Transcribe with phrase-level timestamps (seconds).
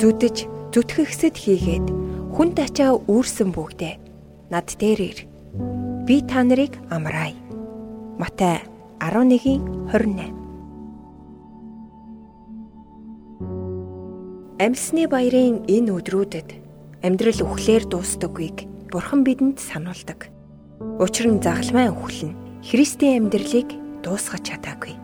[0.00, 0.36] зүдэж
[0.72, 1.86] зүтгэгсэд хийгээд
[2.32, 4.00] хүн тачаа үүрсэн бүгдээ
[4.48, 5.18] над дээр ир.
[6.08, 7.36] Би та нарыг амраая.
[8.16, 8.64] Матай
[8.96, 10.32] 11:28
[14.56, 16.48] Амьсны баярын энэ өдрүүдэд
[17.04, 20.32] амьдрал үхлээр дуустдаггүйг Бурхан бидэнд сануулдаг.
[20.96, 23.68] Учир нь загалмай үхэл нь Христийн амьдралыг
[24.00, 24.96] дуусгаж чадаагүй.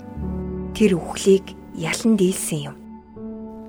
[0.72, 2.85] Тэр үхлийг ялан дийлсэн юм.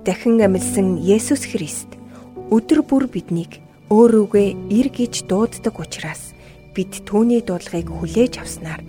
[0.07, 1.99] Дахин амьдсан Есүс Христ
[2.47, 3.59] өдөр бүр биднийг
[3.91, 6.31] өөрөөгөө ир гэж дууддаг учраас
[6.71, 8.79] бид түүний дуудлагыг хүлээж авснаар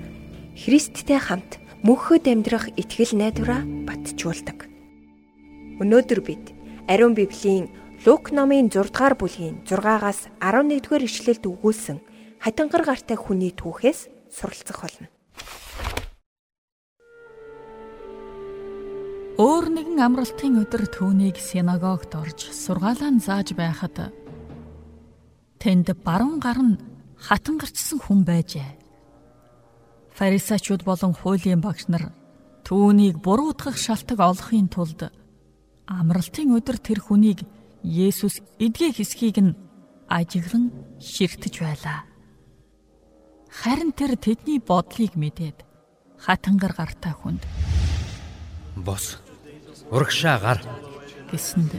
[0.54, 4.70] Христтэй хамт мөнхөд амьдрах итгэл найдвараа батжуулдаг.
[5.82, 6.54] Өнөөдөр бид
[6.86, 7.66] Ариун Библийн
[8.06, 11.98] Лук номын 6 дугаар бүлгийн 6-аас 11 дугаар ишлэлд өгүүлсэн
[12.38, 15.10] хатангар гартай хүний түүхээс суралцах болно.
[19.38, 24.10] Өөр нэгэн амралтын өдөр түүнийг синагогт орж сургаалаа зааж байхад
[25.62, 26.74] тэнд баруун гар нь
[27.22, 28.66] хатангарчсан хүн байжээ.
[30.18, 32.10] Фарисеучуд болон хуулийн багш нар
[32.66, 35.06] түүнийг буруутгах шалтгаан олохын тулд
[35.86, 37.46] Амралтын өдөр тэр хүнийг
[37.86, 39.54] Есүс эдгээ хэсгийг нь
[40.10, 42.02] ажиглан ширтэж байлаа.
[43.54, 45.62] Харин тэр тэдний бодлыг мэдээд
[46.18, 47.46] хатангар гартаа хүнд
[48.82, 49.27] бос
[49.94, 50.58] урагшаа гар
[51.30, 51.72] гэсэнд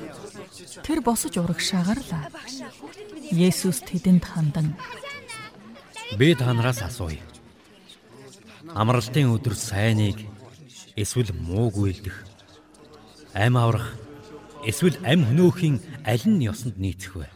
[0.85, 2.23] тэр босож урагшаа гарлаа.
[3.29, 4.73] Есүс тэдэнд хандан
[6.17, 7.21] би танараас асууя.
[8.73, 10.17] Амралтын өдөр сайныг
[10.97, 12.29] эсвэл мууг үйлдэх
[13.33, 13.93] Ам аврах
[14.65, 17.27] эсвэл ам хөнөөхийн аль нь ёсонд нийцэх вэ?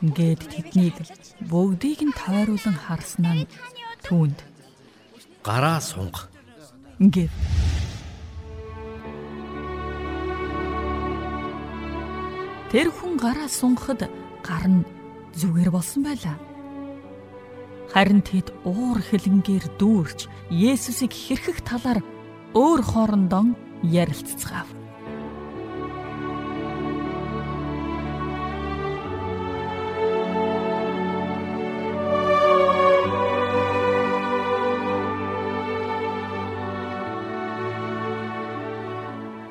[0.00, 0.96] Ингээд тэднийг
[1.44, 3.44] бүгдийг нь тойруулан харснаа
[4.08, 4.38] түүнд
[5.44, 6.32] гараа сунга.
[6.96, 7.32] Ингээд
[12.68, 14.12] Тэр хүн гараа сунгахад
[14.44, 14.84] гар нь
[15.40, 16.36] зүгээр болсон байлаа.
[17.88, 22.04] Харин тэд уур хилэнгээр дүүрч Есүсийг хэрхэх талаар
[22.52, 24.68] өөр хоорондоо ярилццгаав.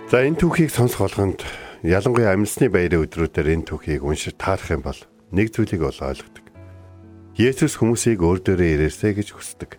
[0.07, 4.99] За энэ түүхийг сонсох болгонд ялангуяа амьсны баярын өдрүүдээр энэ түүхийг уншиж таарах юм бол
[5.29, 6.45] нэг зүйлийг бол ойлгодог.
[7.37, 9.77] Есүс хүмүүсийг өөр дөрөө ирээсэй гэж хүсдэг.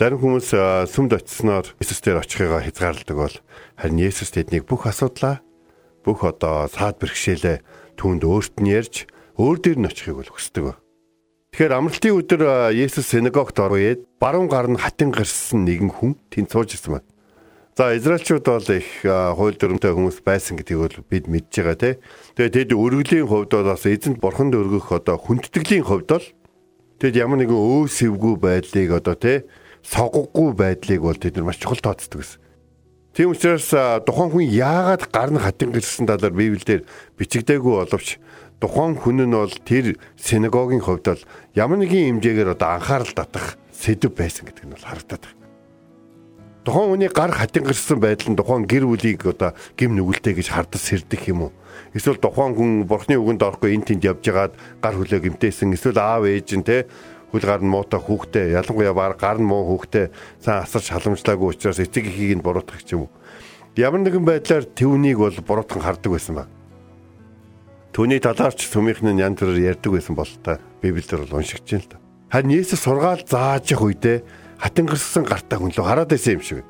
[0.00, 0.54] Зарим хүмүүс
[0.88, 3.36] сүмд очисноор Есүс дээр очихыг хязгаарладаг бол
[3.76, 5.44] харин Есүс тэднийг бүх асуудлаа
[6.06, 7.60] бүх одоо саад бэрхшээлээ
[7.98, 9.04] түүнд өөрт нь ярьж
[9.36, 10.78] өөр дээр нь очихыг бол хүсдэг.
[11.52, 16.78] Тэгэхээр амралтын өдөр Есүс синагогт ороод баруун гар нь хатан гарсан нэгэн хүн тэнд сууж
[16.78, 17.08] ирсэн байна.
[17.78, 21.94] За израилчууд бол их хууль дүрмтэй хүмүүс байсан гэдгийг бол бид мэдж байгаа тий.
[22.34, 26.26] Тэгээд тэд өргөлийн хувьд бол бас эзэнт бурханд өргөх одоо хүндэтгэлийн хувьд бол
[26.98, 29.46] тэд ямар нэгэн өө сэвгүй байдлыг одоо тий
[29.86, 32.42] соггохгүй байдлыг бол тэд нар маш чухал тооцдог гэсэн.
[33.14, 36.82] Тийм учраас тухайн хүн яагаад гар нь хатин гэрсэн талаар Библиэлд
[37.14, 38.18] бичигдээгүй боловч
[38.58, 41.22] тухайн хүн нь бол тэр синагогийн хувьд бол
[41.54, 45.37] ямар нэгэн хэмжээгээр одоо анхаарал татах сэдв байсан гэдэг нь бол харагдаад байна
[46.68, 50.84] тухайн хүний гар хатин гэрсэн байдал нь тухайн гэр бүлийг одоо гим нүгэлтэй гэж хардас
[50.84, 51.52] сэрдэх юм уу?
[51.96, 54.52] Эсвэл тухайн хүн бурхны үгэнд орохгүй эн тэнд явж байгаад
[54.84, 56.84] гар хүлээ гимтээсэн эсвэл аав ээж нь те
[57.32, 60.12] хөл гар нь муутай хүүхдээ ялангуяа баг гар нь муу хүүхдээ
[60.44, 63.12] цаа асар шаламжлаагүй учраас эцэг эхийг нь буруутгах юм уу?
[63.72, 66.44] Ямар нэгэн байдлаар түүнийг бол буруутхан хардаг байсан ба.
[67.96, 71.88] Түүний талаарч сүмийнх нь янз бүрээр ярьдаг байсан бол та Библиэлд бол уншигч юм л
[71.88, 72.00] та.
[72.28, 76.66] Харин Есүс сургаал зааж явах үедээ хатан гэрсэн гартаа хүн лөө хараад байсан юм шиг.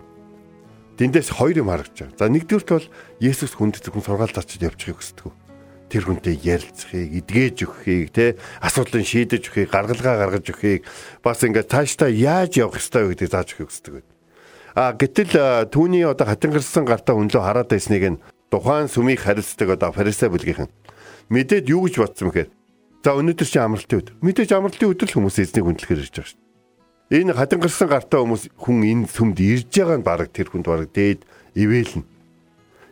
[1.01, 2.21] Тэндээс хоёр юм харагч байгаа.
[2.21, 2.87] За нэгдүгürt бол
[3.23, 5.33] Есүс хүнд зөвхөн сургаал зарчид явчихыг хүсдэг.
[5.89, 10.85] Тэр хүнтэй ярилцахыг, эдгэж өгөхийг, тэ асуудлыг шийдэж өгөхийг, гаргалгаа гаргаж өгөхийг
[11.25, 14.05] бас ингээд цаашдаа яаж явах ёстой вэ гэдгийг зааж өгөхийг хүсдэг.
[14.77, 15.33] А гэтэл
[15.73, 18.21] түүний одоо хатан гэрсэн гартаа хүн лөө хараад байсныг нь
[18.53, 20.69] тухайн сүмийг харилцдаг одоо фарисей бүлгийнхэн
[21.33, 22.51] мэдээд юу гэж бодсон бэхээр
[23.01, 24.15] за өнөөдөр чи амралтын өдөр.
[24.21, 26.48] Мэдээж амралтын өдөр л хүмүүс эзнийг хүндлэхээр ирж байгаа шүү
[27.09, 30.93] Энэ хатан гарсан гартаа хүмүүс хүн энэ сүмд ирж байгаа нь баг тэр хүнд баг
[30.93, 31.25] дээд
[31.57, 32.05] ивэлнэ.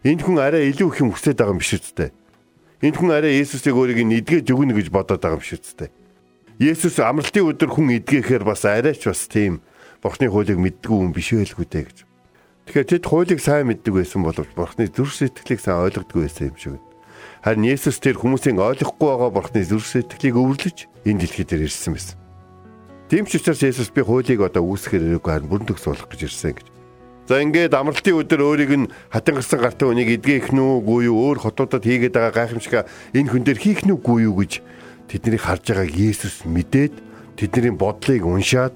[0.08, 2.16] Энэ хүн арай илүү их юм хүсэж байгаа юм биш үстэй.
[2.80, 5.92] Энэ хүн арай Есүсийг өөрийг нь эдгэж өгнө гэж бодоод байгаа юм биш үстэй.
[6.56, 9.60] Есүс амралтын өдөр хүн эдгэхээр бас арайч бас тийм
[10.00, 11.98] Бурхны хуулийг мэддгүй юм биш байлгүй дээ гэж.
[12.72, 16.80] Тэгэхээр тэд хуулийг сайн мэддэг байсан боловч Бурхны зүрх сэтгэлийг сайн ойлгодгүй байсан юм шиг.
[17.44, 22.25] Харин Есүс тэр хүмүүсийн ойлгохгүй байгаа Бурхны зүрх сэтгэлийг өвөрлөж энэ дэлхий дээр ирсэн байсан.
[23.06, 26.58] Тийм ч учраас Есүс би хуулийг одоо үүсгэхээр ирээгүй харин бүрэн төгс болох гэж ирсэн
[26.58, 26.66] гэж.
[27.30, 31.38] За ингээд амралтын өдөр өөрийг нь хатан гарсан гартаа үнийг эдгээх нү үгүй юу өөр
[31.38, 34.58] хотуудад хийгээд байгаа гайхамшиг энэ хүн дээр хийх нү үгүй юу гэж
[35.06, 36.94] тэднийг харж байгааг Есүс мэдээд
[37.38, 38.74] тэдний бодлыг уншаад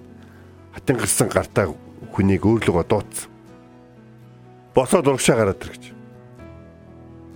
[0.79, 1.75] хатан гарсан гартаа
[2.15, 3.31] хүнийг өөрлөгөө дууцсан.
[4.75, 5.85] Босоод урагшаа гараад ир гэж.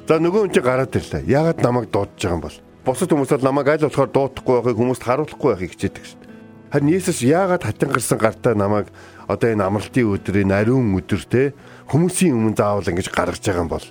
[0.06, 1.26] За нөгөө хүн чинь гараад ирлээ.
[1.26, 2.58] Яагаад намайг дуудаж байгаа юм бол?
[2.85, 6.33] Бусад хүмүүс бол намайг аль болохоор дуудахгүй байхыг хүмүүст харуулахгүй байхыг хичээдэг шүү дээ.
[6.75, 8.91] Харин Есүс яагаад хатан гарсан гартаа намайг
[9.31, 11.55] одоо энэ амралтын өдрийн ариун өдөр те
[11.87, 13.87] хүмүүсийн өмнө заавал ингэж гаргаж байгаа юм бол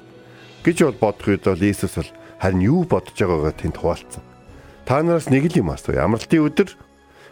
[0.67, 2.11] гэж бол бодох үед бол Иесус бол
[2.43, 4.19] харин юу бодож байгаагаа тэнд хуваалцсан.
[4.83, 6.03] Та нараас нэг л юм асууя.
[6.03, 6.75] Амралтын өдөр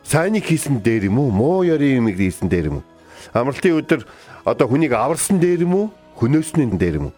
[0.07, 1.35] сайныг хийсэн дээр юм уу?
[1.35, 2.87] Муу ярийн юм хийсэн дээр юм уу?
[3.35, 4.07] Амралтын өдөр
[4.47, 5.87] одоо хүнийг аварсан дээр юм уу?
[6.15, 7.15] Хөнөөснийн дээр юм уу?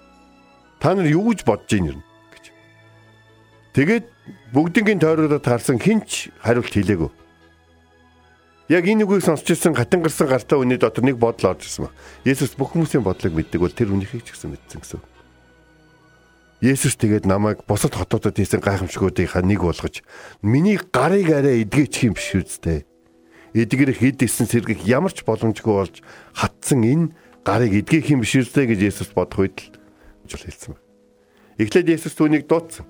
[0.82, 2.02] Та нар юу гэж бодож ийн юм
[2.34, 2.50] гэж.
[3.78, 4.06] Тэгээд
[4.58, 7.14] бүгднгийн тойрогдод таарсан хинч хариулт хэлээгүй.
[8.71, 11.95] Яг энэ үгийг сонсч ирсэн хатан гарсан гартаа үний дотор нэг бодол орж ирсэн баг.
[12.24, 15.01] Есүс бүх хүмүүсийн бодлыг мэддэг бол тэр үнийхийг ч гэсэн мэдсэн гэсэн.
[16.63, 20.00] Есүс тэгээд намайг бусад хотуудад хийсэн гайхамшгуудынхаа нэг болгож
[20.39, 22.88] миний гарыг арай эдгээчих юм биш үстэй.
[23.51, 26.00] Эдгэрэх хэд исэн сэргэх ямар ч боломжгүй болж
[26.31, 27.12] хатсан энэ
[27.44, 30.83] гарыг эдгэх юм биш үстэй гэж Есүс бодох үед л хэлсэн баг.
[31.60, 32.88] Эхлээд Есүс түүнийг дуудсан.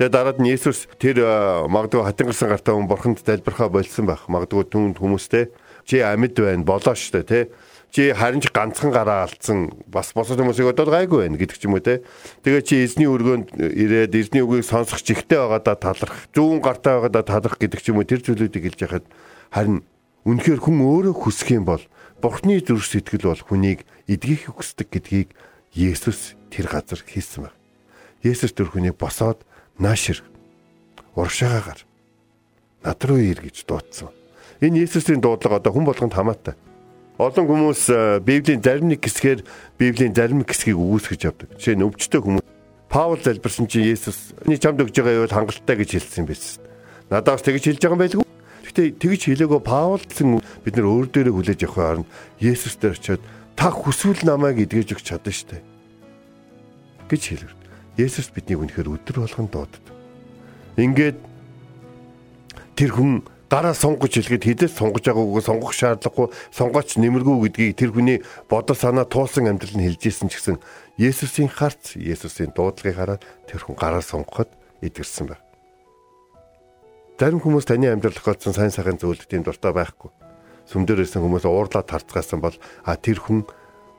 [0.00, 1.20] Тэгээ дараад нь Есүс тэр
[1.68, 4.24] магадгүй хатан гарсан гартаа хүн бурханд залбирхаа болсон байх.
[4.32, 5.52] Магадгүй түнд хүмүүстэй
[5.84, 7.52] чи амьд байна, болоо штэ тий.
[7.92, 11.76] Чи харин ч ганцхан гараа алдсан бас босод хүмүүсийг одоо гайгүй байна гэдэг ч юм
[11.76, 12.00] уу те.
[12.40, 17.60] Тэгээ чи эзний өргөөнд ирээд эзний үгийг сонсох чихтэй байгаадаа таларх, зүүн гартаа байгаадаа таларх
[17.60, 19.04] гэдэг ч юм уу тэр зүйлүүдийг хэлж яхад
[19.52, 19.84] харин
[20.24, 21.84] үнэхээр хүн өөрөө хүсэх юм бол
[22.24, 25.36] Бурхны зүрх сэтгэл бол хүнийг эдгийх хүсдэг гэдгийг
[25.76, 27.58] Есүс тэр газар хийсэн байна.
[28.24, 29.44] Есүс тэр хүнийг босоод
[29.80, 30.22] наашир
[31.16, 31.80] урагшаагаа гар.
[32.84, 34.12] Над руу ир гэж дуудсан.
[34.60, 36.54] Энэ Есүсийн дуудлага одоо хүн болгонд хамаатай.
[37.20, 39.44] Олон хүмүүс э, Библийн зарим нэг хэсгээр
[39.76, 41.48] Библийн зарим хэсгийг өгөөсгөж явдаг.
[41.56, 42.46] Жишээ нь өвчтөе хүмүүс
[42.88, 46.64] Паул залбирсан чинь Есүс "Эний чамд өгж байгаа юу хангалттай" гэж хэлсэн байсан.
[47.06, 48.26] Надаас тэгж хэлж байгаа юм байлгүй.
[48.66, 52.10] Гэхдээ тэгж хэлээгөө Паул гэсэн бид нар өөр дээрээ хүлээж авах харна
[52.40, 53.22] Есүс дээр очиод
[53.54, 55.60] та хүсвэл намайг эдгэж өгч чадна штэ
[57.06, 57.50] гэж хэлв.
[58.00, 59.84] Есүс биднийг үнэхээр өдөр болгон дуудав.
[60.80, 61.18] Ингээд
[62.78, 63.20] тэр хүн
[63.52, 69.04] дараа сонгож хэлгээд хідээс сонгож байгаагүй сонгох шаардлагагүй сонгооч нэмэргүй гэдгийг тэр хүний бодол санаа
[69.04, 70.56] туусан амьдрал нь хэлжсэн ч гэсэн
[70.96, 74.48] Есүсийн харц Есүсийн дуудлагыг хараад тэр хүн гараа сонгоход
[74.80, 75.44] эдгэрсэн байна.
[77.20, 80.08] Зарим хүмүүс таны амьдрал тохиолдсон сайн сайхан зүйлд тийм дуртай байхгүй.
[80.72, 82.56] Сүмдэрсэн хүмүүс уурлаад тарцгаасан бол
[82.86, 83.44] а тэр хүн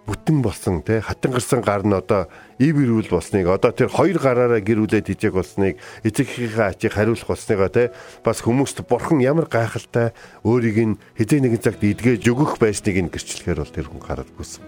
[0.05, 2.25] бүтэн болсон те хатан гарсан гар нь одоо
[2.57, 7.93] ив ирүүл болсныг одоо тэр хоёр гараараа гэрүүлээд хижээг болсныг эцэгхийнхээ ачийг хариулах болсныгоо те
[8.25, 13.61] бас хүмүүст бурхан ямар гайхалтай өөрийг нь хэзээ нэгэн цагт эдгэж өгөх байсныг нь гэрчлэхээр
[13.61, 14.65] бол тэр хүн гараад гүсэн.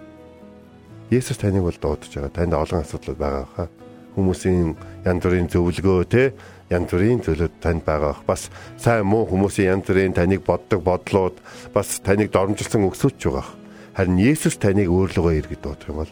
[1.09, 2.29] Есүс таныг бол дуудаж байгаа.
[2.29, 3.69] Танд олон асуудал байгаа хаа.
[4.13, 6.33] Хүмүүсийн янз бүрийн зөвлөгөө те
[6.69, 8.21] янз бүрийн зүйлүүд танд байгаа.
[8.25, 11.41] Бас сайн муу хүмүүсийн янз бүрийн таныг боддог бодлууд
[11.73, 13.62] бас таныг дормжилсан өксөж байгаа
[13.93, 16.11] Харин Есүс таныг өөрлөгөө иргэд дуудах юм бол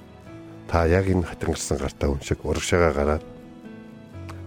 [0.69, 3.25] та яг энэ хатангарсан гартаа хүн шиг урагшаага гараад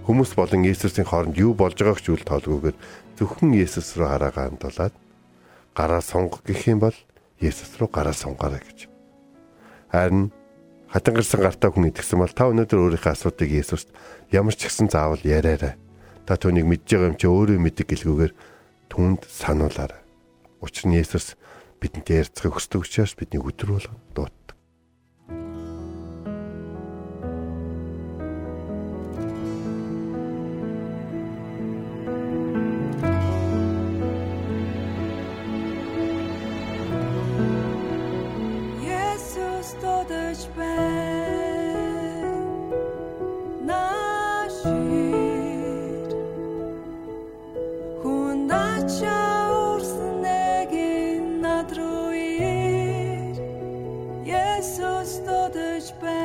[0.06, 2.78] хүмүүс болон Есүсийн хооронд юу болж байгааг ч үл тоолгүйгээр
[3.18, 4.94] зөвхөн Есүс рүү хараагаа хандуулаад
[5.74, 6.94] гараа сонгох гэх юм бол
[7.42, 8.86] Есүс рүү гараа сонгоорой гэж.
[9.90, 10.30] Харин
[10.94, 13.90] хатангарсан гартаа хүн итгэсэн бол та өнөөдөр өөрийнхөө асуудыг Есүст
[14.30, 15.74] ямар ч гэсэн заавал яриарай.
[16.22, 18.32] Та түүнийг мэдж байгаа юм чи өөрөө мэддэг гэлгүйгээр
[18.94, 20.06] түнд сануулаарай.
[20.62, 21.34] Учир нь Есүс
[21.84, 23.44] бидэнтэй ярилцахыг хүсдэг учраас бидний
[23.76, 24.43] болгон дуут.
[56.00, 56.23] much.